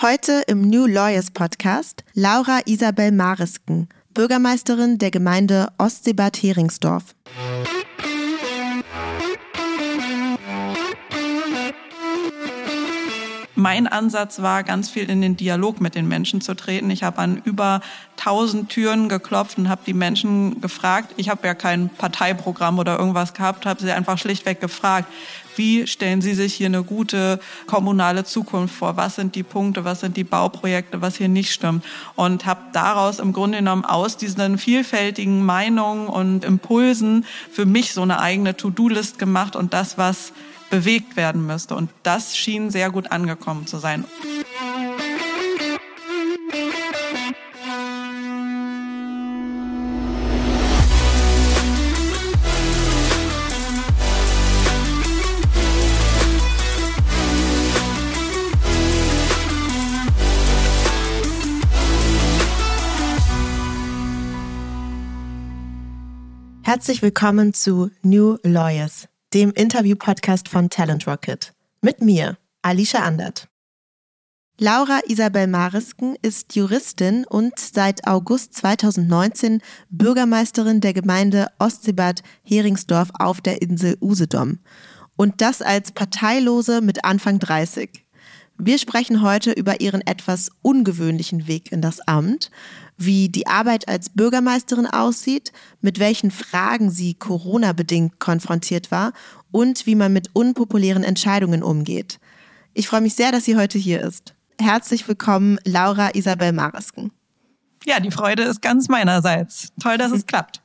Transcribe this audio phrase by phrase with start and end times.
[0.00, 7.16] Heute im New Lawyers Podcast Laura Isabel Marisken, Bürgermeisterin der Gemeinde Ostseebad Heringsdorf.
[13.58, 16.90] Mein Ansatz war, ganz viel in den Dialog mit den Menschen zu treten.
[16.90, 17.80] Ich habe an über
[18.18, 21.12] 1000 Türen geklopft und habe die Menschen gefragt.
[21.16, 25.08] Ich habe ja kein Parteiprogramm oder irgendwas gehabt, habe sie einfach schlichtweg gefragt,
[25.56, 28.96] wie stellen Sie sich hier eine gute kommunale Zukunft vor?
[28.96, 31.84] Was sind die Punkte, was sind die Bauprojekte, was hier nicht stimmt?
[32.14, 38.02] Und habe daraus im Grunde genommen aus diesen vielfältigen Meinungen und Impulsen für mich so
[38.02, 40.32] eine eigene To-Do-List gemacht und das, was
[40.70, 41.74] bewegt werden müsste.
[41.74, 44.04] Und das schien sehr gut angekommen zu sein.
[66.62, 71.52] Herzlich willkommen zu New Lawyers dem Interview-Podcast von Talent Rocket.
[71.82, 73.48] Mit mir, Alicia Andert.
[74.58, 83.40] Laura Isabel Marisken ist Juristin und seit August 2019 Bürgermeisterin der Gemeinde Ostseebad Heringsdorf auf
[83.40, 84.60] der Insel Usedom.
[85.14, 88.04] Und das als Parteilose mit Anfang 30.
[88.56, 92.50] Wir sprechen heute über ihren etwas ungewöhnlichen Weg in das Amt,
[92.98, 99.12] wie die Arbeit als Bürgermeisterin aussieht, mit welchen Fragen sie Corona-bedingt konfrontiert war
[99.52, 102.18] und wie man mit unpopulären Entscheidungen umgeht.
[102.74, 104.34] Ich freue mich sehr, dass sie heute hier ist.
[104.60, 107.12] Herzlich willkommen, Laura Isabel Marisken.
[107.84, 109.72] Ja, die Freude ist ganz meinerseits.
[109.80, 110.60] Toll, dass es klappt.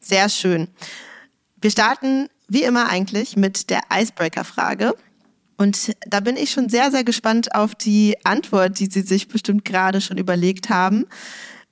[0.00, 0.68] Sehr schön.
[1.60, 4.94] Wir starten wie immer eigentlich mit der Icebreaker-Frage.
[5.56, 9.64] Und da bin ich schon sehr, sehr gespannt auf die Antwort, die Sie sich bestimmt
[9.64, 11.06] gerade schon überlegt haben.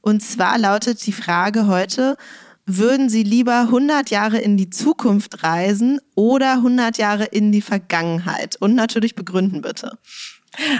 [0.01, 2.17] Und zwar lautet die Frage heute,
[2.65, 8.57] würden Sie lieber 100 Jahre in die Zukunft reisen oder 100 Jahre in die Vergangenheit?
[8.57, 9.99] Und natürlich begründen bitte.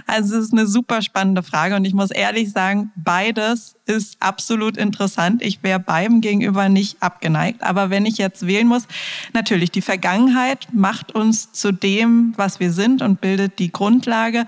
[0.07, 4.77] Also es ist eine super spannende Frage und ich muss ehrlich sagen, beides ist absolut
[4.77, 5.43] interessant.
[5.43, 7.63] Ich wäre beim gegenüber nicht abgeneigt.
[7.63, 8.87] Aber wenn ich jetzt wählen muss,
[9.33, 14.47] natürlich, die Vergangenheit macht uns zu dem, was wir sind und bildet die Grundlage.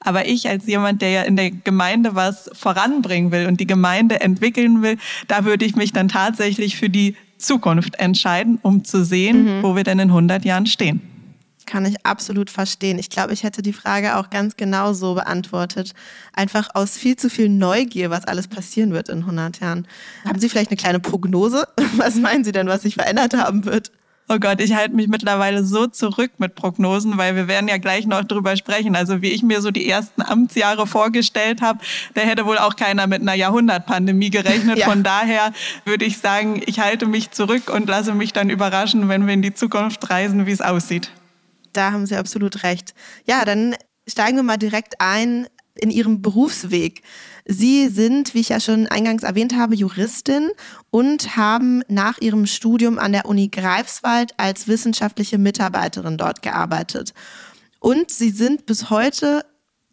[0.00, 4.20] Aber ich als jemand, der ja in der Gemeinde was voranbringen will und die Gemeinde
[4.20, 4.98] entwickeln will,
[5.28, 9.62] da würde ich mich dann tatsächlich für die Zukunft entscheiden, um zu sehen, mhm.
[9.62, 11.13] wo wir denn in 100 Jahren stehen.
[11.66, 12.98] Kann ich absolut verstehen.
[12.98, 15.92] Ich glaube, ich hätte die Frage auch ganz genau so beantwortet.
[16.32, 19.86] Einfach aus viel zu viel Neugier, was alles passieren wird in 100 Jahren.
[20.24, 21.66] Haben Sie vielleicht eine kleine Prognose?
[21.96, 23.92] Was meinen Sie denn, was sich verändert haben wird?
[24.26, 28.06] Oh Gott, ich halte mich mittlerweile so zurück mit Prognosen, weil wir werden ja gleich
[28.06, 28.96] noch drüber sprechen.
[28.96, 31.80] Also wie ich mir so die ersten Amtsjahre vorgestellt habe,
[32.14, 34.78] da hätte wohl auch keiner mit einer Jahrhundertpandemie gerechnet.
[34.84, 34.86] Ja.
[34.86, 35.52] Von daher
[35.84, 39.42] würde ich sagen, ich halte mich zurück und lasse mich dann überraschen, wenn wir in
[39.42, 41.10] die Zukunft reisen, wie es aussieht.
[41.76, 42.94] Da haben Sie absolut recht.
[43.26, 43.76] Ja, dann
[44.08, 47.02] steigen wir mal direkt ein in Ihrem Berufsweg.
[47.44, 50.50] Sie sind, wie ich ja schon eingangs erwähnt habe, Juristin
[50.90, 57.12] und haben nach Ihrem Studium an der Uni Greifswald als wissenschaftliche Mitarbeiterin dort gearbeitet.
[57.80, 59.44] Und Sie sind bis heute,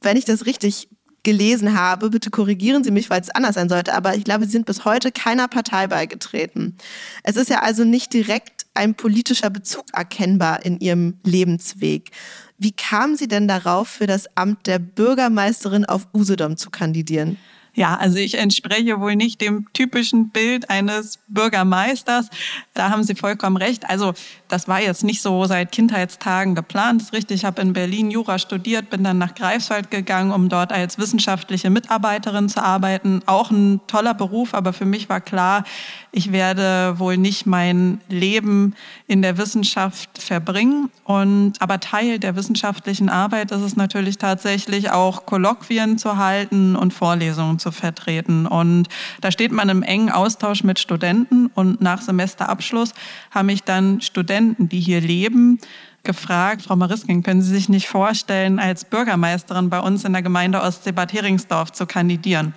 [0.02, 0.88] wenn ich das richtig
[1.24, 4.52] gelesen habe, bitte korrigieren Sie mich, weil es anders sein sollte, aber ich glaube, Sie
[4.52, 6.78] sind bis heute keiner Partei beigetreten.
[7.24, 12.12] Es ist ja also nicht direkt ein politischer Bezug erkennbar in Ihrem Lebensweg.
[12.58, 17.38] Wie kamen Sie denn darauf, für das Amt der Bürgermeisterin auf Usedom zu kandidieren?
[17.74, 22.30] Ja, also ich entspreche wohl nicht dem typischen Bild eines Bürgermeisters.
[22.74, 23.90] Da haben Sie vollkommen recht.
[23.90, 24.14] Also
[24.52, 27.02] das war jetzt nicht so seit Kindheitstagen geplant.
[27.02, 27.42] Das ist richtig.
[27.42, 31.70] Ich habe in Berlin Jura studiert, bin dann nach Greifswald gegangen, um dort als wissenschaftliche
[31.70, 33.22] Mitarbeiterin zu arbeiten.
[33.26, 35.64] Auch ein toller Beruf, aber für mich war klar,
[36.12, 38.76] ich werde wohl nicht mein Leben
[39.08, 40.92] in der Wissenschaft verbringen.
[41.06, 46.94] Und aber Teil der wissenschaftlichen Arbeit ist es natürlich tatsächlich auch Kolloquien zu halten und
[46.94, 48.46] Vorlesungen zu vertreten.
[48.46, 48.90] Und
[49.22, 52.94] da steht man im engen Austausch mit Studenten und nach Semesterabschluss
[53.32, 55.60] haben mich dann Studenten, die hier leben,
[56.04, 60.62] gefragt, Frau Marisking, können Sie sich nicht vorstellen, als Bürgermeisterin bei uns in der Gemeinde
[60.62, 62.54] Ostseebad Heringsdorf zu kandidieren?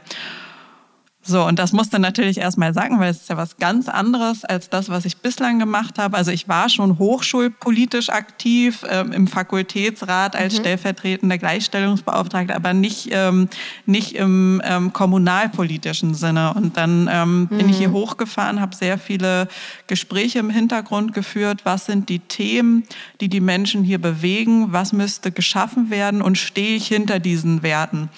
[1.27, 4.69] So, und das musste natürlich erstmal sagen, weil es ist ja was ganz anderes als
[4.69, 6.19] das, was ich bislang gemacht habe.
[6.19, 10.59] Also ich war schon hochschulpolitisch aktiv ähm, im Fakultätsrat als mhm.
[10.61, 13.49] stellvertretender Gleichstellungsbeauftragter, aber nicht, ähm,
[13.87, 16.53] nicht im ähm, kommunalpolitischen Sinne.
[16.53, 17.49] Und dann mhm.
[17.49, 17.95] bin ich hier mhm.
[17.95, 19.49] hochgefahren, habe sehr viele
[19.87, 21.63] Gespräche im Hintergrund geführt.
[21.65, 22.85] Was sind die Themen,
[23.23, 24.75] die die Menschen hier bewegen?
[24.75, 26.21] Was müsste geschaffen werden?
[26.21, 28.11] Und stehe ich hinter diesen Werten?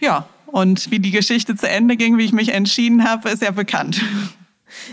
[0.00, 3.50] Ja, und wie die Geschichte zu Ende ging, wie ich mich entschieden habe, ist ja
[3.50, 4.02] bekannt.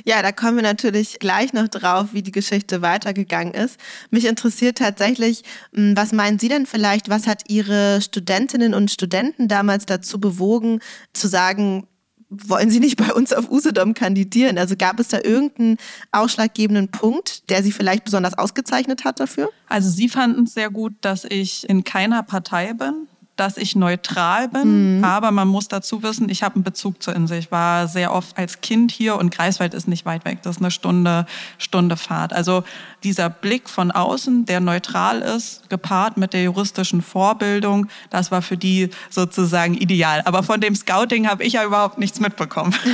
[0.05, 3.77] Ja, da kommen wir natürlich gleich noch drauf, wie die Geschichte weitergegangen ist.
[4.09, 5.43] Mich interessiert tatsächlich,
[5.73, 10.79] hm, was meinen Sie denn vielleicht, was hat Ihre Studentinnen und Studenten damals dazu bewogen,
[11.13, 11.87] zu sagen,
[12.29, 14.57] wollen Sie nicht bei uns auf Usedom kandidieren?
[14.57, 15.77] Also gab es da irgendeinen
[16.11, 19.49] ausschlaggebenden Punkt, der Sie vielleicht besonders ausgezeichnet hat dafür?
[19.67, 24.47] Also Sie fanden es sehr gut, dass ich in keiner Partei bin dass ich neutral
[24.47, 25.03] bin, mhm.
[25.03, 27.37] aber man muss dazu wissen, ich habe einen Bezug zur Insel.
[27.37, 30.39] Ich war sehr oft als Kind hier und Greifswald ist nicht weit weg.
[30.43, 31.25] Das ist eine Stunde,
[31.57, 32.31] Stunde Fahrt.
[32.31, 32.63] Also
[33.03, 38.57] dieser Blick von außen, der neutral ist, gepaart mit der juristischen Vorbildung, das war für
[38.57, 40.21] die sozusagen ideal.
[40.25, 42.75] Aber von dem Scouting habe ich ja überhaupt nichts mitbekommen.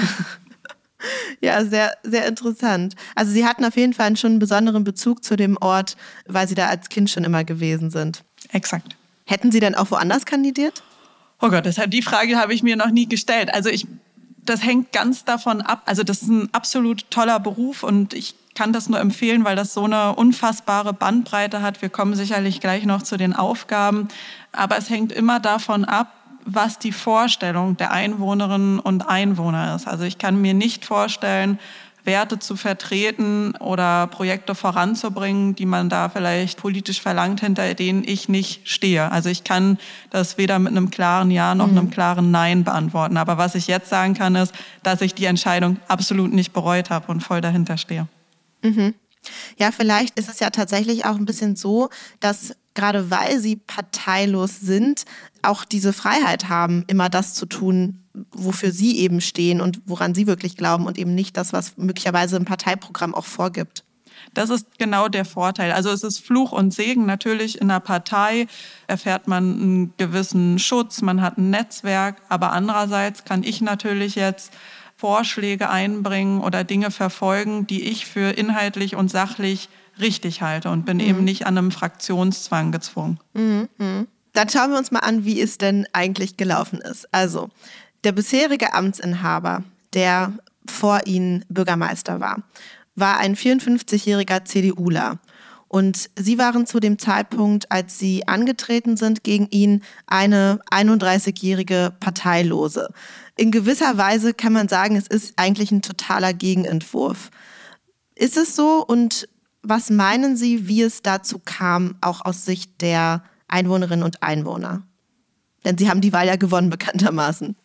[1.40, 2.96] Ja, sehr, sehr interessant.
[3.16, 5.98] Also Sie hatten auf jeden Fall schon einen besonderen Bezug zu dem Ort,
[6.28, 8.24] weil Sie da als Kind schon immer gewesen sind.
[8.52, 8.96] Exakt.
[9.32, 10.84] Hätten Sie denn auch woanders kandidiert?
[11.40, 13.54] Oh Gott, deshalb die Frage habe ich mir noch nie gestellt.
[13.54, 13.88] Also ich,
[14.44, 15.84] das hängt ganz davon ab.
[15.86, 19.74] Also das ist ein absolut toller Beruf und ich kann das nur empfehlen, weil das
[19.74, 21.82] so eine unfassbare Bandbreite hat.
[21.82, 24.10] Wir kommen sicherlich gleich noch zu den Aufgaben.
[24.52, 26.14] Aber es hängt immer davon ab,
[26.44, 29.88] was die Vorstellung der Einwohnerinnen und Einwohner ist.
[29.88, 31.58] Also ich kann mir nicht vorstellen,
[32.04, 38.30] Werte zu vertreten oder Projekte voranzubringen, die man da vielleicht politisch verlangt, hinter denen ich
[38.30, 39.12] nicht stehe.
[39.12, 39.78] Also ich kann
[40.10, 41.78] das weder mit einem klaren Ja noch mhm.
[41.78, 43.18] einem klaren Nein beantworten.
[43.18, 44.54] Aber was ich jetzt sagen kann, ist,
[44.84, 48.08] dass ich die Entscheidung absolut nicht bereut habe und voll dahinter stehe.
[48.64, 48.96] Mhm.
[49.58, 51.90] Ja, vielleicht ist es ja tatsächlich auch ein bisschen so,
[52.20, 55.06] dass gerade weil sie parteilos sind,
[55.42, 60.28] auch diese Freiheit haben, immer das zu tun, wofür sie eben stehen und woran sie
[60.28, 63.84] wirklich glauben und eben nicht das, was möglicherweise ein Parteiprogramm auch vorgibt.
[64.34, 65.72] Das ist genau der Vorteil.
[65.72, 67.06] Also es ist Fluch und Segen.
[67.06, 68.48] Natürlich in einer Partei
[68.88, 74.54] erfährt man einen gewissen Schutz, man hat ein Netzwerk, aber andererseits kann ich natürlich jetzt
[74.96, 79.68] Vorschläge einbringen oder Dinge verfolgen, die ich für inhaltlich und sachlich
[80.00, 81.04] richtig halte und bin mhm.
[81.04, 83.20] eben nicht an einem Fraktionszwang gezwungen.
[83.34, 83.70] Mhm.
[83.78, 84.08] mhm.
[84.34, 87.14] Dann schauen wir uns mal an, wie es denn eigentlich gelaufen ist.
[87.14, 87.50] Also,
[88.06, 90.32] der bisherige Amtsinhaber, der
[90.66, 92.42] vor ihnen Bürgermeister war,
[92.96, 95.20] war ein 54-jähriger CDUler.
[95.68, 102.90] Und sie waren zu dem Zeitpunkt, als sie angetreten sind gegen ihn, eine 31-jährige Parteilose.
[103.38, 107.32] In gewisser Weise kann man sagen, es ist eigentlich ein totaler Gegenentwurf.
[108.16, 108.86] Ist es so?
[108.86, 109.30] Und
[109.64, 114.84] was meinen Sie, wie es dazu kam, auch aus Sicht der Einwohnerinnen und Einwohner?
[115.66, 117.56] Denn Sie haben die Wahl ja gewonnen, bekanntermaßen.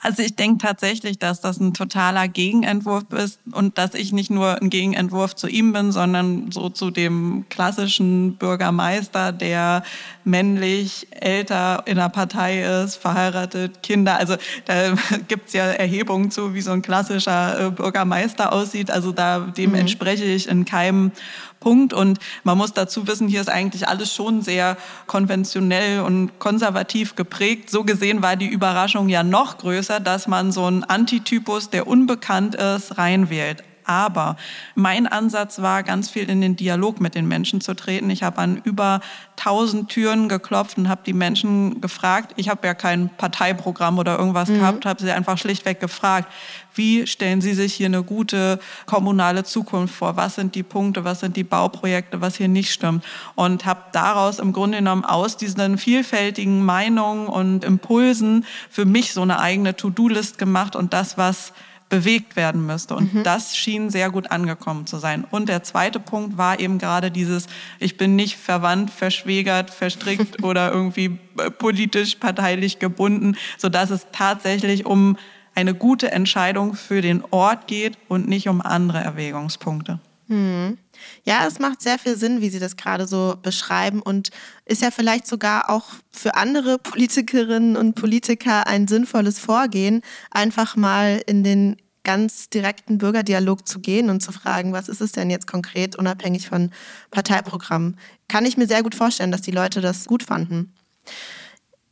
[0.00, 4.60] Also ich denke tatsächlich, dass das ein totaler Gegenentwurf ist und dass ich nicht nur
[4.60, 9.82] ein Gegenentwurf zu ihm bin, sondern so zu dem klassischen Bürgermeister, der
[10.24, 14.18] männlich, älter in der Partei ist, verheiratet, Kinder.
[14.18, 14.36] Also
[14.66, 14.94] da
[15.28, 18.90] gibt's ja Erhebungen zu, wie so ein klassischer äh, Bürgermeister aussieht.
[18.90, 19.76] Also da dem mhm.
[19.76, 21.12] entspreche ich in keinem
[21.60, 21.92] Punkt.
[21.92, 24.76] Und man muss dazu wissen, hier ist eigentlich alles schon sehr
[25.06, 27.70] konventionell und konservativ geprägt.
[27.70, 32.54] So gesehen war die Überraschung ja noch größer, dass man so einen Antitypus, der unbekannt
[32.54, 33.64] ist, reinwählt.
[33.88, 34.36] Aber
[34.74, 38.10] mein Ansatz war, ganz viel in den Dialog mit den Menschen zu treten.
[38.10, 39.00] Ich habe an über
[39.38, 42.34] 1000 Türen geklopft und habe die Menschen gefragt.
[42.36, 44.58] Ich habe ja kein Parteiprogramm oder irgendwas mhm.
[44.58, 46.30] gehabt, habe sie einfach schlichtweg gefragt,
[46.74, 50.16] wie stellen Sie sich hier eine gute kommunale Zukunft vor?
[50.16, 53.04] Was sind die Punkte, was sind die Bauprojekte, was hier nicht stimmt?
[53.34, 59.22] Und habe daraus im Grunde genommen aus diesen vielfältigen Meinungen und Impulsen für mich so
[59.22, 61.52] eine eigene To-Do-List gemacht und das, was
[61.88, 62.94] bewegt werden müsste.
[62.94, 63.22] Und mhm.
[63.22, 65.24] das schien sehr gut angekommen zu sein.
[65.30, 67.46] Und der zweite Punkt war eben gerade dieses,
[67.78, 74.86] ich bin nicht verwandt, verschwägert, verstrickt oder irgendwie äh, politisch, parteilich gebunden, sodass es tatsächlich
[74.86, 75.16] um
[75.54, 79.98] eine gute Entscheidung für den Ort geht und nicht um andere Erwägungspunkte.
[80.28, 80.76] Mhm.
[81.24, 84.30] Ja, es macht sehr viel Sinn, wie Sie das gerade so beschreiben und
[84.66, 91.22] ist ja vielleicht sogar auch für andere Politikerinnen und Politiker ein sinnvolles Vorgehen, einfach mal
[91.26, 95.46] in den ganz direkten Bürgerdialog zu gehen und zu fragen, was ist es denn jetzt
[95.46, 96.70] konkret, unabhängig von
[97.10, 97.98] Parteiprogrammen.
[98.28, 100.74] Kann ich mir sehr gut vorstellen, dass die Leute das gut fanden.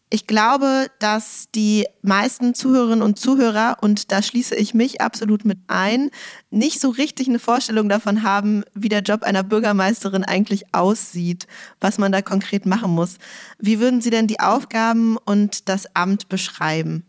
[0.09, 5.59] Ich glaube, dass die meisten Zuhörerinnen und Zuhörer, und da schließe ich mich absolut mit
[5.67, 6.11] ein,
[6.51, 11.49] nicht so richtig eine Vorstellung davon haben, wie der Job einer Bürgermeisterin eigentlich aussieht,
[11.81, 13.17] was man da konkret machen muss.
[13.59, 17.05] Wie würden Sie denn die Aufgaben und das Amt beschreiben?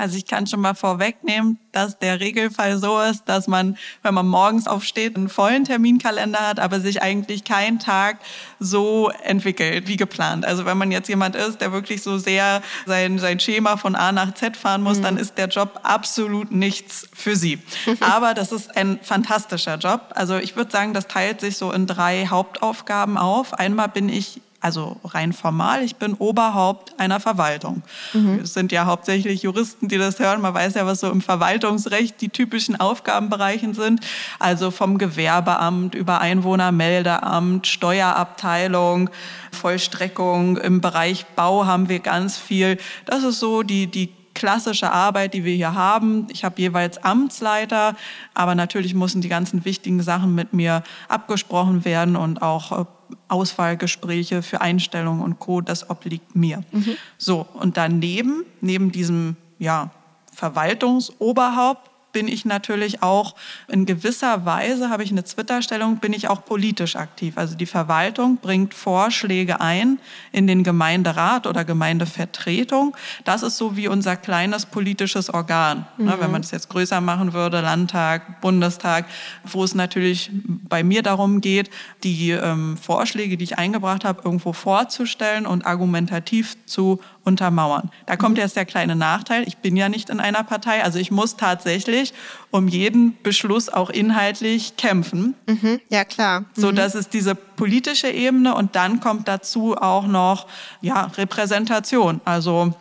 [0.00, 4.26] Also ich kann schon mal vorwegnehmen, dass der Regelfall so ist, dass man, wenn man
[4.26, 8.16] morgens aufsteht, einen vollen Terminkalender hat, aber sich eigentlich kein Tag
[8.58, 10.46] so entwickelt wie geplant.
[10.46, 14.10] Also wenn man jetzt jemand ist, der wirklich so sehr sein, sein Schema von A
[14.10, 15.02] nach Z fahren muss, mhm.
[15.02, 17.58] dann ist der Job absolut nichts für sie.
[18.00, 20.12] aber das ist ein fantastischer Job.
[20.14, 23.52] Also ich würde sagen, das teilt sich so in drei Hauptaufgaben auf.
[23.52, 27.82] Einmal bin ich also rein formal, ich bin Oberhaupt einer Verwaltung.
[28.12, 28.40] Mhm.
[28.42, 30.42] Es sind ja hauptsächlich Juristen, die das hören.
[30.42, 34.00] Man weiß ja, was so im Verwaltungsrecht die typischen Aufgabenbereichen sind.
[34.38, 39.08] Also vom Gewerbeamt über Einwohnermeldeamt, Steuerabteilung,
[39.52, 40.58] Vollstreckung.
[40.58, 42.76] Im Bereich Bau haben wir ganz viel.
[43.06, 46.26] Das ist so die, die klassische Arbeit, die wir hier haben.
[46.30, 47.96] Ich habe jeweils Amtsleiter,
[48.34, 52.84] aber natürlich müssen die ganzen wichtigen Sachen mit mir abgesprochen werden und auch äh,
[53.28, 56.64] Auswahlgespräche für Einstellungen und Co., das obliegt mir.
[56.72, 56.96] Mhm.
[57.18, 59.90] So, und daneben, neben diesem ja,
[60.32, 63.34] Verwaltungsoberhaupt, bin ich natürlich auch
[63.68, 67.36] in gewisser Weise, habe ich eine Twitter-Stellung, bin ich auch politisch aktiv.
[67.36, 69.98] Also die Verwaltung bringt Vorschläge ein
[70.32, 72.96] in den Gemeinderat oder Gemeindevertretung.
[73.24, 75.86] Das ist so wie unser kleines politisches Organ.
[75.96, 76.04] Mhm.
[76.06, 79.06] Ne, wenn man es jetzt größer machen würde, Landtag, Bundestag,
[79.44, 80.30] wo es natürlich
[80.68, 81.70] bei mir darum geht,
[82.02, 87.90] die ähm, Vorschläge, die ich eingebracht habe, irgendwo vorzustellen und argumentativ zu untermauern.
[88.06, 88.42] Da kommt mhm.
[88.42, 89.46] jetzt der kleine Nachteil.
[89.46, 92.14] Ich bin ja nicht in einer Partei, also ich muss tatsächlich
[92.50, 95.34] um jeden Beschluss auch inhaltlich kämpfen.
[95.46, 95.80] Mhm.
[95.88, 96.40] Ja, klar.
[96.40, 96.46] Mhm.
[96.54, 100.46] So, das ist diese politische Ebene und dann kommt dazu auch noch,
[100.80, 102.20] ja, Repräsentation.
[102.24, 102.74] Also,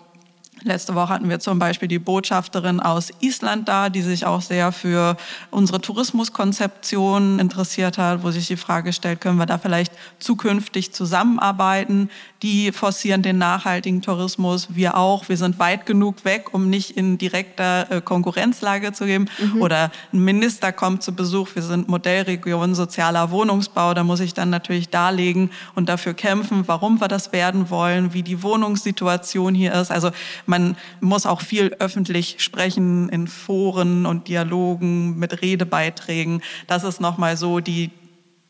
[0.64, 4.72] Letzte Woche hatten wir zum Beispiel die Botschafterin aus Island da, die sich auch sehr
[4.72, 5.16] für
[5.52, 12.10] unsere Tourismuskonzeption interessiert hat, wo sich die Frage stellt, können wir da vielleicht zukünftig zusammenarbeiten?
[12.42, 15.28] Die forcieren den nachhaltigen Tourismus, wir auch.
[15.28, 19.26] Wir sind weit genug weg, um nicht in direkter äh, Konkurrenzlage zu geben.
[19.40, 19.62] Mhm.
[19.62, 24.50] Oder ein Minister kommt zu Besuch, wir sind Modellregion sozialer Wohnungsbau, da muss ich dann
[24.50, 29.92] natürlich darlegen und dafür kämpfen, warum wir das werden wollen, wie die Wohnungssituation hier ist.
[29.92, 30.12] Also
[30.50, 36.42] man muss auch viel öffentlich sprechen in Foren und Dialogen mit Redebeiträgen.
[36.68, 37.92] Das ist nochmal so die,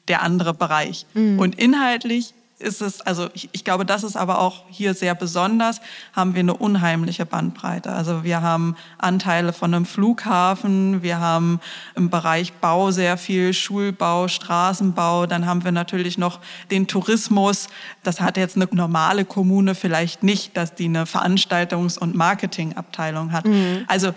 [0.07, 1.05] der andere Bereich.
[1.13, 1.37] Mhm.
[1.37, 5.79] Und inhaltlich ist es, also ich, ich, glaube, das ist aber auch hier sehr besonders,
[6.13, 7.91] haben wir eine unheimliche Bandbreite.
[7.91, 11.61] Also wir haben Anteile von einem Flughafen, wir haben
[11.95, 16.39] im Bereich Bau sehr viel Schulbau, Straßenbau, dann haben wir natürlich noch
[16.69, 17.67] den Tourismus.
[18.03, 23.45] Das hat jetzt eine normale Kommune vielleicht nicht, dass die eine Veranstaltungs- und Marketingabteilung hat.
[23.45, 23.85] Mhm.
[23.87, 24.13] Also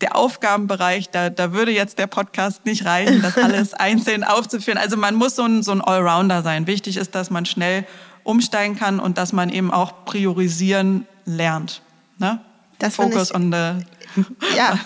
[0.00, 4.78] der Aufgabenbereich, da, da würde jetzt der Podcast nicht reichen, das alles einzeln aufzuführen.
[4.78, 6.66] Also man muss so ein, so ein Allrounder sein.
[6.66, 7.86] Wichtig ist, dass man schnell
[8.22, 11.82] umsteigen kann und dass man eben auch priorisieren lernt.
[12.18, 12.40] Ne?
[12.78, 13.84] Das Focus on the
[14.56, 14.78] ja.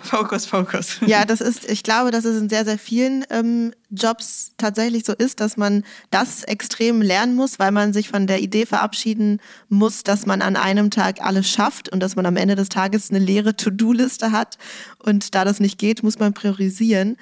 [0.00, 0.96] Fokus, Fokus.
[1.06, 5.12] Ja, das ist, ich glaube, dass es in sehr, sehr vielen ähm, Jobs tatsächlich so
[5.12, 10.02] ist, dass man das extrem lernen muss, weil man sich von der Idee verabschieden muss,
[10.02, 13.18] dass man an einem Tag alles schafft und dass man am Ende des Tages eine
[13.18, 14.58] leere To-Do-Liste hat.
[14.98, 17.16] Und da das nicht geht, muss man priorisieren.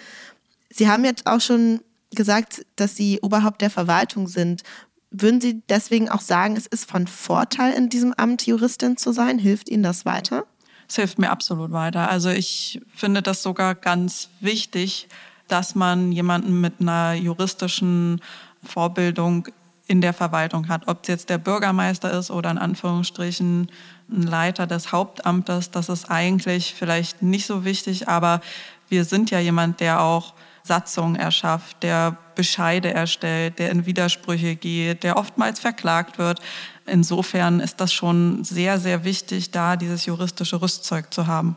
[0.70, 1.80] Sie haben jetzt auch schon
[2.14, 4.62] gesagt, dass Sie Oberhaupt der Verwaltung sind.
[5.10, 9.38] Würden Sie deswegen auch sagen, es ist von Vorteil, in diesem Amt Juristin zu sein?
[9.38, 10.46] Hilft Ihnen das weiter?
[10.88, 12.10] Es hilft mir absolut weiter.
[12.10, 15.08] Also ich finde das sogar ganz wichtig,
[15.46, 18.20] dass man jemanden mit einer juristischen
[18.62, 19.48] Vorbildung
[19.86, 20.86] in der Verwaltung hat.
[20.86, 23.70] Ob es jetzt der Bürgermeister ist oder in Anführungsstrichen
[24.10, 28.40] ein Leiter des Hauptamtes, das ist eigentlich vielleicht nicht so wichtig, aber
[28.88, 30.34] wir sind ja jemand, der auch
[30.68, 36.40] Satzungen erschafft, der Bescheide erstellt, der in Widersprüche geht, der oftmals verklagt wird.
[36.86, 41.56] Insofern ist das schon sehr, sehr wichtig, da dieses juristische Rüstzeug zu haben.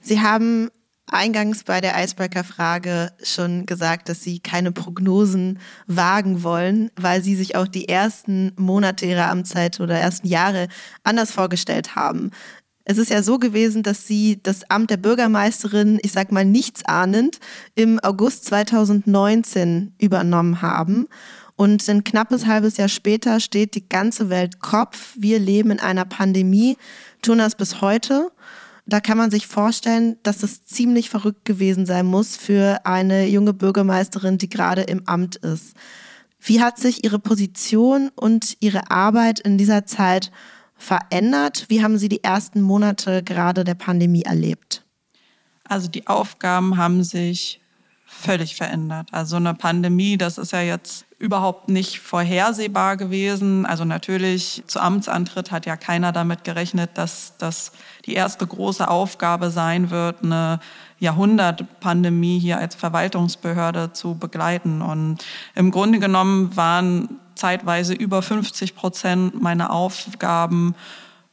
[0.00, 0.70] Sie haben
[1.06, 7.56] eingangs bei der Icebreaker-Frage schon gesagt, dass Sie keine Prognosen wagen wollen, weil Sie sich
[7.56, 10.68] auch die ersten Monate Ihrer Amtszeit oder ersten Jahre
[11.02, 12.30] anders vorgestellt haben.
[12.90, 16.84] Es ist ja so gewesen, dass Sie das Amt der Bürgermeisterin, ich sag mal nichts
[16.84, 17.38] ahnend,
[17.76, 21.06] im August 2019 übernommen haben.
[21.54, 25.14] Und ein knappes halbes Jahr später steht die ganze Welt Kopf.
[25.16, 26.76] Wir leben in einer Pandemie,
[27.22, 28.32] tun das bis heute.
[28.86, 33.54] Da kann man sich vorstellen, dass es ziemlich verrückt gewesen sein muss für eine junge
[33.54, 35.76] Bürgermeisterin, die gerade im Amt ist.
[36.40, 40.32] Wie hat sich Ihre Position und Ihre Arbeit in dieser Zeit
[40.80, 41.66] verändert?
[41.68, 44.84] Wie haben Sie die ersten Monate gerade der Pandemie erlebt?
[45.64, 47.60] Also die Aufgaben haben sich
[48.06, 49.08] völlig verändert.
[49.12, 53.66] Also eine Pandemie, das ist ja jetzt überhaupt nicht vorhersehbar gewesen.
[53.66, 57.72] Also natürlich zu Amtsantritt hat ja keiner damit gerechnet, dass das
[58.06, 60.58] die erste große Aufgabe sein wird, eine
[60.98, 64.82] Jahrhundertpandemie hier als Verwaltungsbehörde zu begleiten.
[64.82, 65.18] Und
[65.54, 70.74] im Grunde genommen waren zeitweise über 50 Prozent meiner Aufgaben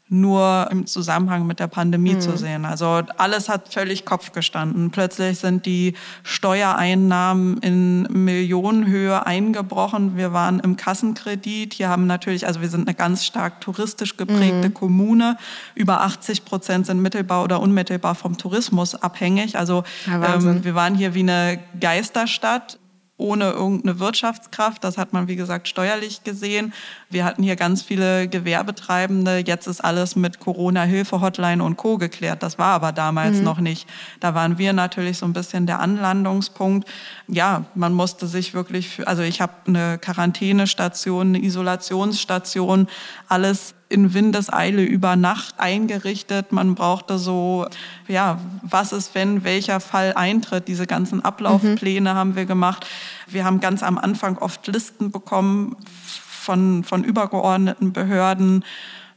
[0.09, 2.21] nur im Zusammenhang mit der Pandemie mhm.
[2.21, 2.63] zu sehen.
[2.63, 4.89] Also alles hat völlig Kopf gestanden.
[4.89, 10.15] Plötzlich sind die Steuereinnahmen in Millionenhöhe eingebrochen.
[10.15, 11.73] Wir waren im Kassenkredit.
[11.73, 14.73] Hier haben natürlich, also wir sind eine ganz stark touristisch geprägte mhm.
[14.73, 15.37] Kommune.
[15.75, 19.57] Über 80 Prozent sind mittelbar oder unmittelbar vom Tourismus abhängig.
[19.57, 22.79] Also ja, ähm, wir waren hier wie eine Geisterstadt
[23.17, 24.83] ohne irgendeine Wirtschaftskraft.
[24.83, 26.73] Das hat man, wie gesagt, steuerlich gesehen.
[27.09, 29.43] Wir hatten hier ganz viele Gewerbetreibende.
[29.45, 31.97] Jetzt ist alles mit Corona-Hilfe-Hotline und Co.
[31.97, 32.43] geklärt.
[32.43, 33.43] Das war aber damals mhm.
[33.43, 33.87] noch nicht.
[34.19, 36.87] Da waren wir natürlich so ein bisschen der Anlandungspunkt.
[37.27, 42.87] Ja, man musste sich wirklich, also ich habe eine Quarantänestation, eine Isolationsstation,
[43.27, 46.51] alles in Windeseile über Nacht eingerichtet.
[46.51, 47.67] Man brauchte so,
[48.07, 50.67] ja, was ist, wenn welcher Fall eintritt.
[50.67, 52.17] Diese ganzen Ablaufpläne mhm.
[52.17, 52.85] haben wir gemacht.
[53.27, 58.63] Wir haben ganz am Anfang oft Listen bekommen von, von übergeordneten Behörden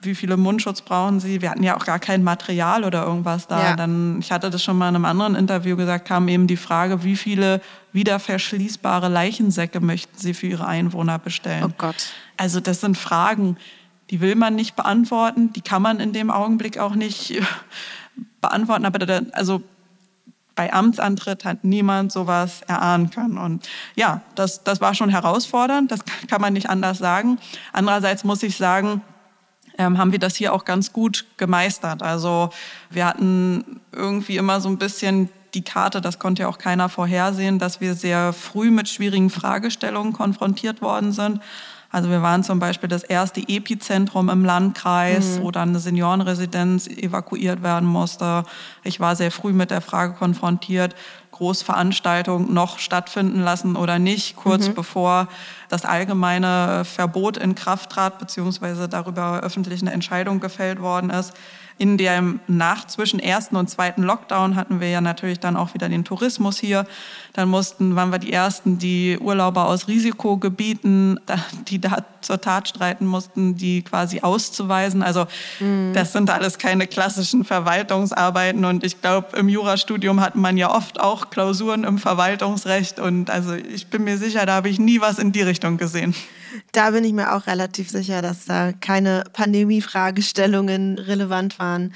[0.02, 1.42] wie viele Mundschutz brauchen Sie?
[1.42, 3.62] Wir hatten ja auch gar kein Material oder irgendwas da.
[3.62, 3.76] Ja.
[3.76, 7.04] Dann, ich hatte das schon mal in einem anderen Interview gesagt, kam eben die Frage,
[7.04, 7.60] wie viele
[7.92, 11.64] wieder verschließbare Leichensäcke möchten Sie für Ihre Einwohner bestellen?
[11.66, 12.12] Oh Gott.
[12.38, 13.58] Also das sind Fragen,
[14.10, 17.42] die will man nicht beantworten, die kann man in dem Augenblick auch nicht äh,
[18.40, 18.84] beantworten.
[18.84, 19.62] Aber da, also
[20.56, 23.38] bei Amtsantritt hat niemand sowas erahnen können.
[23.38, 27.38] Und ja, das, das war schon herausfordernd, das kann man nicht anders sagen.
[27.72, 29.00] Andererseits muss ich sagen,
[29.78, 32.02] ähm, haben wir das hier auch ganz gut gemeistert.
[32.02, 32.50] Also
[32.90, 37.58] wir hatten irgendwie immer so ein bisschen die Karte, das konnte ja auch keiner vorhersehen,
[37.58, 41.40] dass wir sehr früh mit schwierigen Fragestellungen konfrontiert worden sind.
[41.92, 45.42] Also wir waren zum Beispiel das erste Epizentrum im Landkreis, mhm.
[45.42, 48.44] wo dann eine Seniorenresidenz evakuiert werden musste.
[48.84, 50.94] Ich war sehr früh mit der Frage konfrontiert,
[51.40, 54.74] Großveranstaltung noch stattfinden lassen oder nicht, kurz mhm.
[54.74, 55.26] bevor
[55.70, 61.32] das allgemeine Verbot in Kraft trat, beziehungsweise darüber öffentlich eine Entscheidung gefällt worden ist.
[61.80, 65.88] In dem nach zwischen ersten und zweiten Lockdown hatten wir ja natürlich dann auch wieder
[65.88, 66.86] den Tourismus hier.
[67.32, 71.18] Dann mussten, waren wir die ersten, die Urlauber aus Risikogebieten,
[71.68, 75.02] die da zur Tat streiten mussten, die quasi auszuweisen.
[75.02, 75.26] Also
[75.58, 75.94] mhm.
[75.94, 78.66] das sind alles keine klassischen Verwaltungsarbeiten.
[78.66, 82.98] Und ich glaube, im Jurastudium hat man ja oft auch Klausuren im Verwaltungsrecht.
[82.98, 86.14] Und also ich bin mir sicher, da habe ich nie was in die Richtung gesehen.
[86.72, 91.94] Da bin ich mir auch relativ sicher, dass da keine Pandemie-Fragestellungen relevant waren.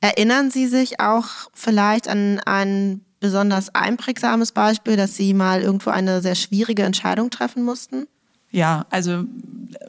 [0.00, 6.20] Erinnern Sie sich auch vielleicht an ein besonders einprägsames Beispiel, dass Sie mal irgendwo eine
[6.20, 8.06] sehr schwierige Entscheidung treffen mussten?
[8.50, 9.24] Ja, also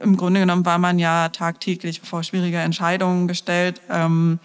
[0.02, 3.80] im Grunde genommen war man ja tagtäglich vor schwierige Entscheidungen gestellt.
[3.90, 4.38] Ähm,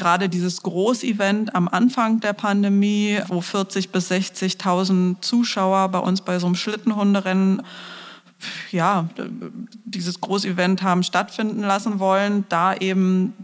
[0.00, 6.38] gerade dieses Großevent am Anfang der Pandemie, wo 40 bis 60.000 Zuschauer bei uns bei
[6.38, 7.62] so einem Schlittenhunderennen
[8.70, 9.08] ja,
[9.84, 13.34] dieses Großevent haben stattfinden lassen wollen, da eben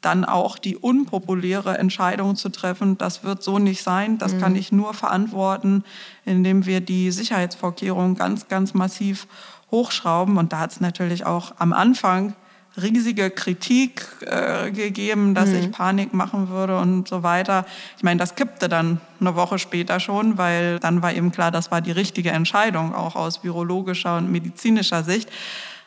[0.00, 4.40] dann auch die unpopuläre Entscheidung zu treffen, das wird so nicht sein, das mhm.
[4.40, 5.82] kann ich nur verantworten,
[6.24, 9.26] indem wir die Sicherheitsvorkehrungen ganz, ganz massiv
[9.70, 10.36] hochschrauben.
[10.36, 12.34] Und da hat es natürlich auch am Anfang
[12.80, 15.56] riesige Kritik äh, gegeben, dass mhm.
[15.56, 17.66] ich Panik machen würde und so weiter.
[17.96, 21.70] Ich meine, das kippte dann eine Woche später schon, weil dann war eben klar, das
[21.70, 25.30] war die richtige Entscheidung, auch aus virologischer und medizinischer Sicht.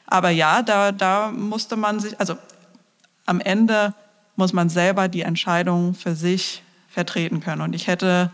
[0.06, 2.36] Aber ja, da, da musste man sich, also
[3.26, 3.94] am Ende
[4.38, 7.62] muss man selber die Entscheidung für sich vertreten können.
[7.62, 8.32] Und ich hätte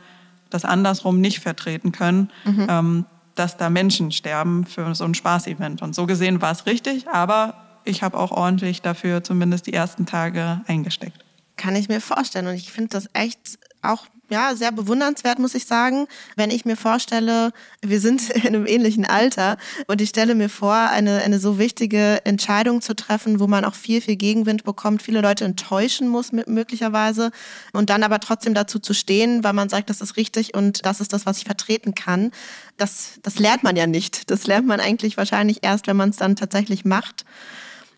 [0.52, 2.68] das andersrum nicht vertreten können, mhm.
[2.70, 5.82] ähm, dass da Menschen sterben für so ein Spaßevent.
[5.82, 7.56] Und so gesehen war es richtig, aber
[7.86, 11.24] ich habe auch ordentlich dafür zumindest die ersten Tage eingesteckt.
[11.56, 12.48] Kann ich mir vorstellen.
[12.48, 16.08] Und ich finde das echt auch ja, sehr bewundernswert, muss ich sagen.
[16.36, 20.74] Wenn ich mir vorstelle, wir sind in einem ähnlichen Alter und ich stelle mir vor,
[20.74, 25.22] eine, eine so wichtige Entscheidung zu treffen, wo man auch viel, viel Gegenwind bekommt, viele
[25.22, 27.32] Leute enttäuschen muss möglicherweise
[27.74, 31.00] und dann aber trotzdem dazu zu stehen, weil man sagt, das ist richtig und das
[31.00, 32.32] ist das, was ich vertreten kann.
[32.78, 34.32] Das, das lernt man ja nicht.
[34.32, 37.26] Das lernt man eigentlich wahrscheinlich erst, wenn man es dann tatsächlich macht.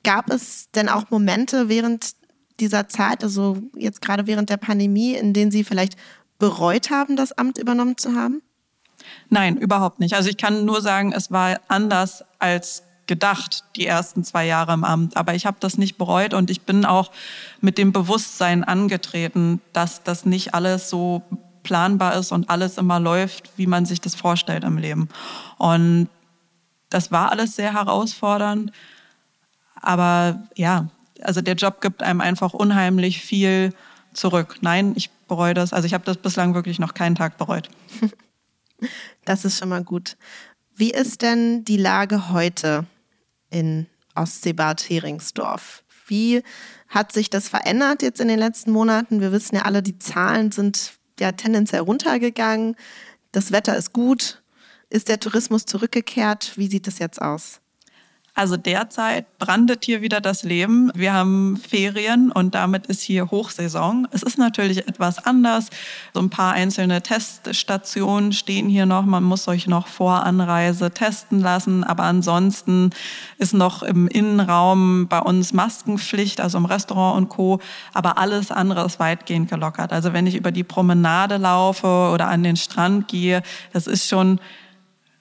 [0.05, 2.13] Gab es denn auch Momente während
[2.61, 5.97] dieser Zeit, also jetzt gerade während der Pandemie, in denen Sie vielleicht
[6.39, 8.41] bereut haben, das Amt übernommen zu haben?
[9.29, 10.13] Nein, überhaupt nicht.
[10.13, 14.83] Also ich kann nur sagen, es war anders als gedacht, die ersten zwei Jahre im
[14.83, 15.17] Amt.
[15.17, 17.11] Aber ich habe das nicht bereut und ich bin auch
[17.61, 21.23] mit dem Bewusstsein angetreten, dass das nicht alles so
[21.63, 25.09] planbar ist und alles immer läuft, wie man sich das vorstellt im Leben.
[25.57, 26.09] Und
[26.89, 28.71] das war alles sehr herausfordernd.
[29.86, 30.89] Aber ja,
[31.21, 33.74] also der Job gibt einem einfach unheimlich viel
[34.13, 34.58] zurück.
[34.62, 35.74] Nein, ich bereue das.
[35.74, 37.69] Also ich habe das bislang wirklich noch keinen Tag bereut.
[39.24, 40.17] Das ist schon mal gut.
[40.76, 42.86] Wie ist denn die Lage heute
[43.50, 45.84] in Ostseebad Heringsdorf?
[46.08, 46.43] Wie
[46.89, 49.21] hat sich das verändert jetzt in den letzten Monaten?
[49.21, 52.76] Wir wissen ja alle, die Zahlen sind ja tendenziell runtergegangen.
[53.32, 54.43] Das Wetter ist gut.
[54.89, 56.52] Ist der Tourismus zurückgekehrt?
[56.58, 57.62] Wie sieht es jetzt aus?
[58.38, 60.91] Also derzeit brandet hier wieder das Leben.
[60.93, 64.10] Wir haben Ferien und damit ist hier Hochsaison.
[64.12, 65.69] Es ist natürlich etwas anders.
[66.13, 69.06] So ein paar einzelne Teststationen stehen hier noch.
[69.06, 71.86] Man muss euch noch vor Anreise testen lassen.
[71.86, 72.89] Aber ansonsten
[73.38, 77.62] ist noch im Innenraum bei uns Maskenpflicht, also im Restaurant und Co.
[77.93, 79.93] Aber alles andere ist weitgehend gelockert.
[79.93, 84.41] Also wenn ich über die Promenade laufe oder an den Strand gehe, das ist schon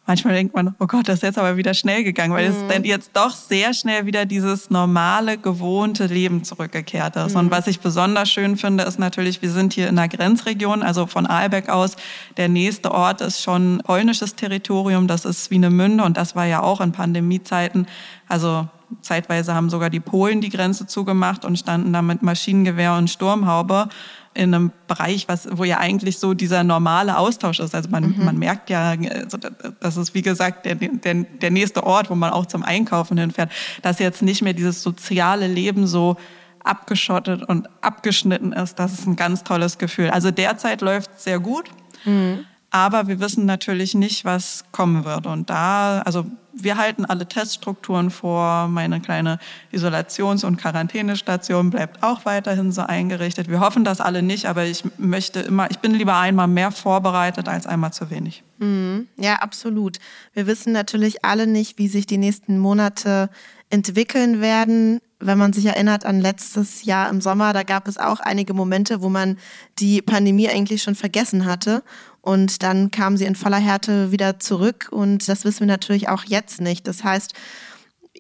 [0.06, 2.56] manchmal denkt man, oh Gott, das ist jetzt aber wieder schnell gegangen, weil mhm.
[2.56, 7.34] es dann jetzt doch sehr schnell wieder dieses normale, gewohnte Leben zurückgekehrt ist.
[7.34, 7.40] Mhm.
[7.40, 11.06] Und was ich besonders schön finde, ist natürlich, wir sind hier in der Grenzregion, also
[11.06, 11.96] von Aalbeck aus.
[12.36, 16.80] Der nächste Ort ist schon polnisches Territorium, das ist Swinemünde und das war ja auch
[16.80, 17.86] in Pandemiezeiten.
[18.28, 18.68] Also
[19.00, 23.88] zeitweise haben sogar die Polen die Grenze zugemacht und standen da mit Maschinengewehr und Sturmhaube
[24.34, 27.74] in einem Bereich, was, wo ja eigentlich so dieser normale Austausch ist.
[27.74, 28.24] Also man, mhm.
[28.24, 29.38] man merkt ja, also
[29.80, 33.50] das ist wie gesagt der, der, der nächste Ort, wo man auch zum Einkaufen hinfährt,
[33.82, 36.16] dass jetzt nicht mehr dieses soziale Leben so
[36.64, 38.78] abgeschottet und abgeschnitten ist.
[38.78, 40.10] Das ist ein ganz tolles Gefühl.
[40.10, 41.70] Also derzeit läuft sehr gut.
[42.04, 42.44] Mhm.
[42.70, 45.26] Aber wir wissen natürlich nicht, was kommen wird.
[45.26, 48.68] Und da, also wir halten alle Teststrukturen vor.
[48.68, 49.38] Meine kleine
[49.72, 53.48] Isolations- und Quarantänestation bleibt auch weiterhin so eingerichtet.
[53.48, 57.48] Wir hoffen das alle nicht, aber ich möchte immer, ich bin lieber einmal mehr vorbereitet
[57.48, 58.42] als einmal zu wenig.
[58.58, 59.08] Mhm.
[59.16, 59.98] Ja, absolut.
[60.32, 63.30] Wir wissen natürlich alle nicht, wie sich die nächsten Monate
[63.70, 65.00] entwickeln werden.
[65.26, 69.00] Wenn man sich erinnert an letztes Jahr im Sommer, da gab es auch einige Momente,
[69.00, 69.38] wo man
[69.78, 71.82] die Pandemie eigentlich schon vergessen hatte.
[72.20, 74.88] Und dann kam sie in voller Härte wieder zurück.
[74.90, 76.86] Und das wissen wir natürlich auch jetzt nicht.
[76.86, 77.32] Das heißt,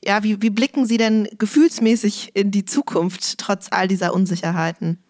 [0.02, 5.03] ja, wie, wie blicken Sie denn gefühlsmäßig in die Zukunft trotz all dieser Unsicherheiten?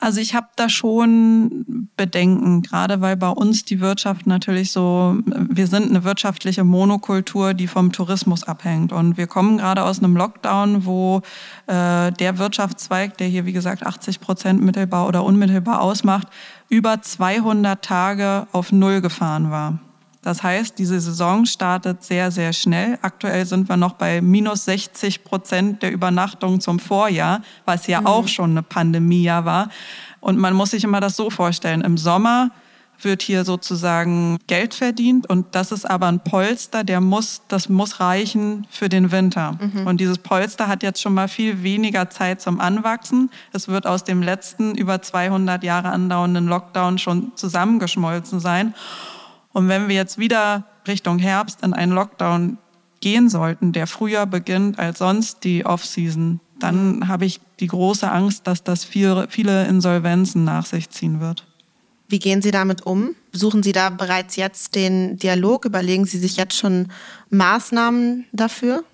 [0.00, 5.66] Also ich habe da schon Bedenken, gerade weil bei uns die Wirtschaft natürlich so, wir
[5.66, 8.92] sind eine wirtschaftliche Monokultur, die vom Tourismus abhängt.
[8.92, 11.22] Und wir kommen gerade aus einem Lockdown, wo
[11.66, 16.28] äh, der Wirtschaftszweig, der hier wie gesagt 80 Prozent mittelbar oder unmittelbar ausmacht,
[16.68, 19.80] über 200 Tage auf Null gefahren war.
[20.22, 22.98] Das heißt, diese Saison startet sehr, sehr schnell.
[23.02, 28.06] Aktuell sind wir noch bei minus 60 Prozent der Übernachtungen zum Vorjahr, was ja mhm.
[28.06, 29.68] auch schon eine Pandemie war.
[30.20, 31.82] Und man muss sich immer das so vorstellen.
[31.82, 32.50] Im Sommer
[33.00, 38.00] wird hier sozusagen Geld verdient und das ist aber ein Polster, der muss, das muss
[38.00, 39.56] reichen für den Winter.
[39.60, 39.86] Mhm.
[39.86, 43.30] Und dieses Polster hat jetzt schon mal viel weniger Zeit zum Anwachsen.
[43.52, 48.74] Es wird aus dem letzten über 200 Jahre andauernden Lockdown schon zusammengeschmolzen sein.
[49.58, 52.58] Und wenn wir jetzt wieder Richtung Herbst in einen Lockdown
[53.00, 58.46] gehen sollten, der früher beginnt als sonst die Off-Season, dann habe ich die große Angst,
[58.46, 61.44] dass das viele Insolvenzen nach sich ziehen wird.
[62.06, 63.16] Wie gehen Sie damit um?
[63.32, 65.64] Suchen Sie da bereits jetzt den Dialog?
[65.64, 66.92] Überlegen Sie sich jetzt schon
[67.30, 68.84] Maßnahmen dafür?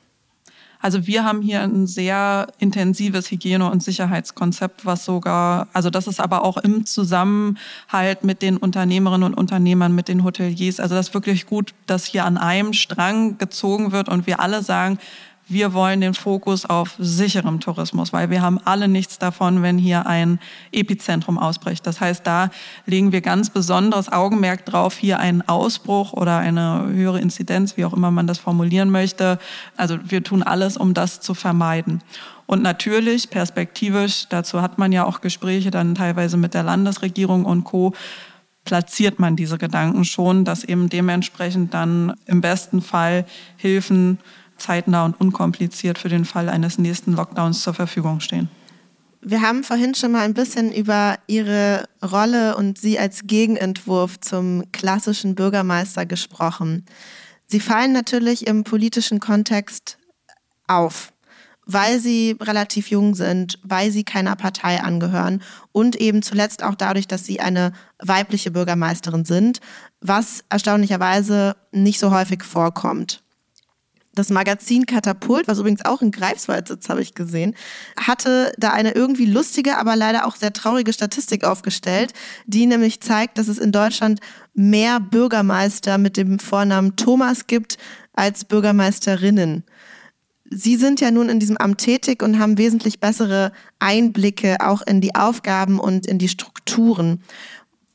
[0.85, 6.20] Also wir haben hier ein sehr intensives Hygiene- und Sicherheitskonzept, was sogar, also das ist
[6.20, 10.81] aber auch im Zusammenhalt mit den Unternehmerinnen und Unternehmern, mit den Hoteliers.
[10.81, 14.62] Also das ist wirklich gut, dass hier an einem Strang gezogen wird und wir alle
[14.62, 14.99] sagen,
[15.47, 20.07] wir wollen den Fokus auf sicherem Tourismus, weil wir haben alle nichts davon, wenn hier
[20.07, 20.39] ein
[20.73, 21.87] Epizentrum ausbricht.
[21.87, 22.51] Das heißt, da
[22.87, 27.93] legen wir ganz besonderes Augenmerk drauf, hier einen Ausbruch oder eine höhere Inzidenz, wie auch
[27.93, 29.39] immer man das formulieren möchte.
[29.77, 32.03] Also wir tun alles, um das zu vermeiden.
[32.47, 37.65] Und natürlich, perspektivisch, dazu hat man ja auch Gespräche dann teilweise mit der Landesregierung und
[37.65, 37.95] Co.,
[38.65, 43.27] platziert man diese Gedanken schon, dass eben dementsprechend dann im besten Fall
[43.59, 44.19] Hilfen
[44.64, 48.48] zeitnah und unkompliziert für den Fall eines nächsten Lockdowns zur Verfügung stehen.
[49.27, 54.64] Wir haben vorhin schon mal ein bisschen über Ihre Rolle und Sie als Gegenentwurf zum
[54.72, 56.85] klassischen Bürgermeister gesprochen.
[57.46, 59.98] Sie fallen natürlich im politischen Kontext
[60.66, 61.12] auf,
[61.64, 67.09] weil Sie relativ jung sind, weil Sie keiner Partei angehören und eben zuletzt auch dadurch,
[67.09, 67.72] dass Sie eine
[68.03, 69.61] weibliche Bürgermeisterin sind,
[70.03, 73.24] was erstaunlicherweise nicht so häufig vorkommt.
[74.14, 77.57] Das Magazin Katapult, was übrigens auch in Greifswald sitzt, habe ich gesehen,
[77.98, 82.12] hatte da eine irgendwie lustige, aber leider auch sehr traurige Statistik aufgestellt,
[82.46, 84.20] die nämlich zeigt, dass es in Deutschland
[84.55, 87.77] mehr Bürgermeister mit dem Vornamen Thomas gibt
[88.12, 89.64] als Bürgermeisterinnen.
[90.48, 93.50] Sie sind ja nun in diesem Amt tätig und haben wesentlich bessere
[93.81, 97.22] Einblicke auch in die Aufgaben und in die Strukturen.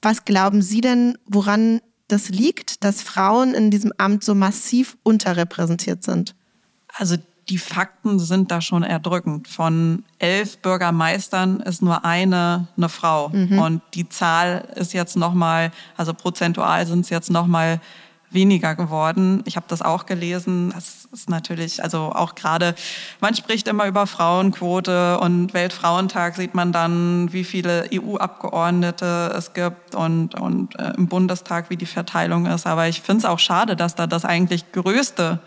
[0.01, 1.79] Was glauben Sie denn, woran
[2.09, 6.35] das liegt, dass Frauen in diesem Amt so massiv unterrepräsentiert sind?
[6.93, 7.15] Also
[7.49, 9.47] die Fakten sind da schon erdrückend.
[9.47, 13.29] Von elf Bürgermeistern ist nur eine eine Frau.
[13.29, 13.59] Mhm.
[13.59, 17.81] Und die Zahl ist jetzt nochmal, also prozentual sind es jetzt nochmal
[18.31, 19.41] weniger geworden.
[19.45, 20.71] Ich habe das auch gelesen.
[20.73, 22.75] Das ist natürlich, also auch gerade,
[23.19, 29.95] man spricht immer über Frauenquote und Weltfrauentag sieht man dann, wie viele EU-Abgeordnete es gibt
[29.95, 32.67] und, und äh, im Bundestag, wie die Verteilung ist.
[32.67, 35.39] Aber ich finde es auch schade, dass da das eigentlich größte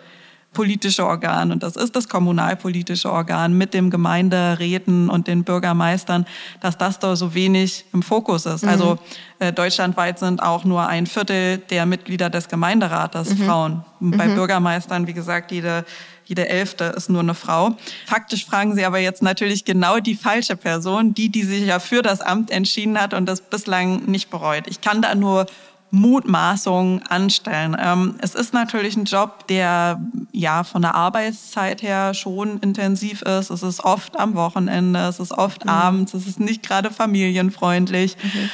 [0.52, 6.26] politische Organ und das ist das kommunalpolitische Organ mit dem Gemeinderäten und den Bürgermeistern,
[6.60, 8.62] dass das da so wenig im Fokus ist.
[8.62, 8.68] Mhm.
[8.68, 8.98] Also
[9.38, 13.44] äh, deutschlandweit sind auch nur ein Viertel der Mitglieder des Gemeinderates mhm.
[13.44, 13.84] Frauen.
[14.00, 14.34] Bei mhm.
[14.34, 15.84] Bürgermeistern, wie gesagt, jede
[16.24, 17.76] jede Elfte ist nur eine Frau.
[18.06, 22.00] Faktisch fragen Sie aber jetzt natürlich genau die falsche Person, die, die sich ja für
[22.00, 24.64] das Amt entschieden hat und das bislang nicht bereut.
[24.66, 25.46] Ich kann da nur
[25.92, 27.76] Mutmaßungen anstellen.
[27.78, 30.00] Ähm, es ist natürlich ein Job, der
[30.32, 33.50] ja von der Arbeitszeit her schon intensiv ist.
[33.50, 35.70] Es ist oft am Wochenende, es ist oft mhm.
[35.70, 38.16] abends, es ist nicht gerade familienfreundlich.
[38.22, 38.50] Mhm.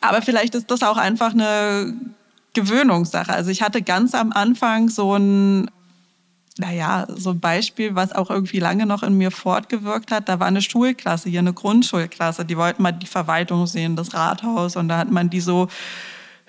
[0.00, 1.92] Aber vielleicht ist das auch einfach eine
[2.54, 3.34] Gewöhnungssache.
[3.34, 5.70] Also ich hatte ganz am Anfang so ein
[6.60, 10.48] naja, so ein Beispiel, was auch irgendwie lange noch in mir fortgewirkt hat, da war
[10.48, 14.98] eine Schulklasse, hier eine Grundschulklasse, die wollten mal die Verwaltung sehen, das Rathaus und da
[14.98, 15.68] hat man die so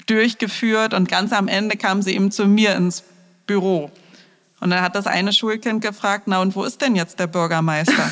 [0.09, 3.03] durchgeführt und ganz am Ende kam sie eben zu mir ins
[3.45, 3.91] Büro.
[4.59, 8.11] Und dann hat das eine Schulkind gefragt, na und wo ist denn jetzt der Bürgermeister?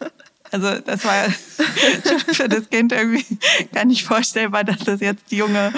[0.56, 1.24] Also das war
[2.32, 3.26] für das Kind irgendwie
[3.74, 5.70] gar nicht vorstellbar, dass das jetzt die junge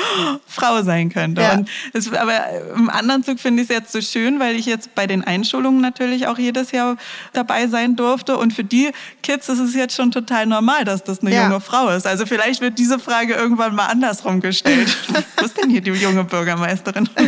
[0.47, 1.43] Frau sein könnte.
[1.43, 1.65] Ja.
[1.93, 5.09] Das, aber im anderen Zug finde ich es jetzt so schön, weil ich jetzt bei
[5.09, 6.97] den Einschulungen natürlich auch jedes Jahr
[7.33, 8.37] dabei sein durfte.
[8.37, 8.93] Und für die
[9.25, 11.43] Kids ist es jetzt schon total normal, dass das eine ja.
[11.43, 12.07] junge Frau ist.
[12.07, 14.97] Also vielleicht wird diese Frage irgendwann mal andersrum gestellt.
[15.39, 17.09] Wo ist denn hier die junge Bürgermeisterin?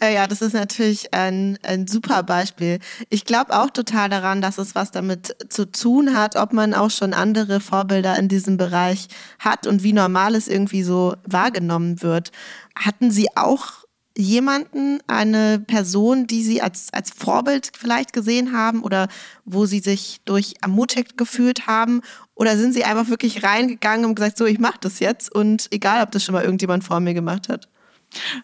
[0.00, 2.78] Äh, ja, das ist natürlich ein, ein super Beispiel.
[3.10, 6.90] Ich glaube auch total daran, dass es was damit zu tun hat, ob man auch
[6.90, 12.32] schon andere Vorbilder in diesem Bereich hat und wie normal es irgendwie so wahrgenommen wird.
[12.74, 19.08] Hatten Sie auch jemanden, eine Person, die Sie als, als Vorbild vielleicht gesehen haben oder
[19.44, 22.00] wo Sie sich durch ermutigt gefühlt haben?
[22.34, 26.02] Oder sind Sie einfach wirklich reingegangen und gesagt, so, ich mache das jetzt und egal,
[26.02, 27.68] ob das schon mal irgendjemand vor mir gemacht hat?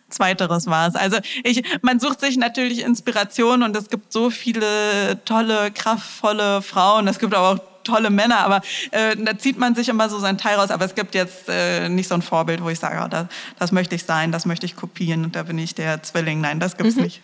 [0.08, 0.94] Zweiteres war es.
[0.94, 7.08] Also ich, man sucht sich natürlich Inspiration und es gibt so viele tolle, kraftvolle Frauen.
[7.08, 10.38] Es gibt aber auch tolle Männer, aber äh, da zieht man sich immer so sein
[10.38, 10.70] Teil raus.
[10.70, 13.26] Aber es gibt jetzt äh, nicht so ein Vorbild, wo ich sage, oh, das,
[13.58, 16.40] das möchte ich sein, das möchte ich kopieren und da bin ich der Zwilling.
[16.40, 17.02] Nein, das gibt's mhm.
[17.02, 17.22] nicht.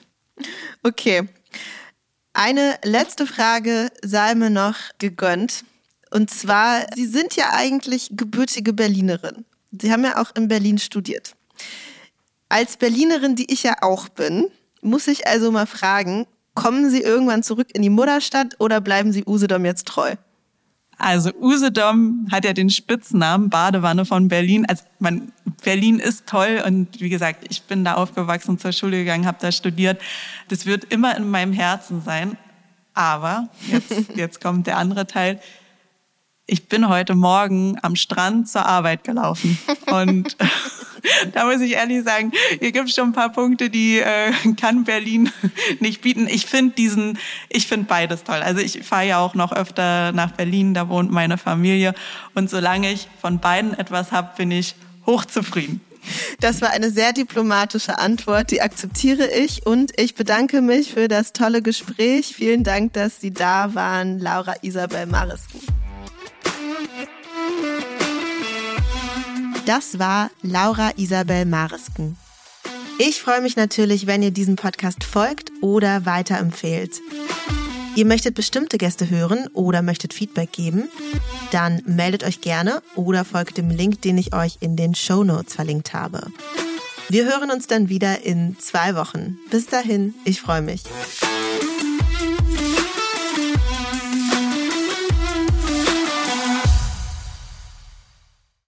[0.83, 1.29] Okay.
[2.33, 5.65] Eine letzte Frage sei mir noch gegönnt.
[6.11, 9.45] Und zwar, Sie sind ja eigentlich gebürtige Berlinerin.
[9.73, 11.35] Sie haben ja auch in Berlin studiert.
[12.49, 14.47] Als Berlinerin, die ich ja auch bin,
[14.81, 19.25] muss ich also mal fragen, kommen Sie irgendwann zurück in die Mutterstadt oder bleiben Sie
[19.27, 20.15] Usedom jetzt treu?
[20.99, 24.67] Also Usedom hat ja den Spitznamen Badewanne von Berlin.
[24.67, 25.31] Also man,
[25.63, 29.53] Berlin ist toll und wie gesagt, ich bin da aufgewachsen, zur Schule gegangen, habe da
[29.53, 30.01] studiert.
[30.49, 32.37] Das wird immer in meinem Herzen sein.
[32.95, 35.41] Aber jetzt, jetzt kommt der andere Teil
[36.49, 39.59] ich bin heute Morgen am Strand zur Arbeit gelaufen.
[39.87, 40.35] Und
[41.35, 44.85] da muss ich ehrlich sagen, hier gibt es schon ein paar Punkte, die äh, kann
[44.85, 45.31] Berlin
[45.81, 46.27] nicht bieten.
[46.27, 47.19] Ich finde diesen,
[47.51, 48.41] ich finde beides toll.
[48.43, 51.95] Also ich fahre ja auch noch öfter nach Berlin, da wohnt meine Familie.
[52.35, 55.83] Und solange ich von beiden etwas habe, bin ich hochzufrieden.
[56.41, 61.35] Das war eine sehr diplomatische Antwort, die akzeptiere ich und ich bedanke mich für das
[61.35, 62.35] tolle Gespräch.
[62.35, 65.61] Vielen Dank, dass Sie da waren, Laura Isabel Marisken.
[69.67, 72.17] Das war Laura Isabel Marisken.
[72.99, 77.01] Ich freue mich natürlich, wenn ihr diesem Podcast folgt oder weiterempfehlt.
[77.95, 80.89] Ihr möchtet bestimmte Gäste hören oder möchtet Feedback geben?
[81.51, 85.55] Dann meldet euch gerne oder folgt dem Link, den ich euch in den Show Notes
[85.55, 86.33] verlinkt habe.
[87.09, 89.39] Wir hören uns dann wieder in zwei Wochen.
[89.51, 90.83] Bis dahin, ich freue mich.